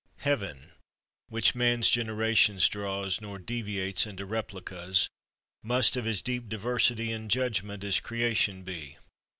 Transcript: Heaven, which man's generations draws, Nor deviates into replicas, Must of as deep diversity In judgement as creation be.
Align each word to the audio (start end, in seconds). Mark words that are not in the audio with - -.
Heaven, 0.17 0.71
which 1.29 1.53
man's 1.53 1.87
generations 1.91 2.67
draws, 2.67 3.21
Nor 3.21 3.37
deviates 3.37 4.07
into 4.07 4.25
replicas, 4.25 5.07
Must 5.61 5.95
of 5.95 6.07
as 6.07 6.23
deep 6.23 6.49
diversity 6.49 7.11
In 7.11 7.29
judgement 7.29 7.83
as 7.83 7.99
creation 7.99 8.63
be. 8.63 8.97